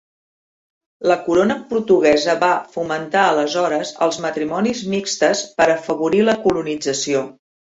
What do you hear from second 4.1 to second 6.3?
matrimonis mixtes per afavorir